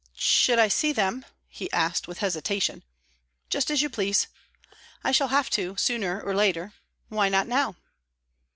[0.15, 2.81] "Should I see them?" he asked, with hesitation.
[3.51, 4.25] "Just as you please."
[5.03, 6.73] "I shall have to, sooner or later.
[7.09, 7.75] Why not now?"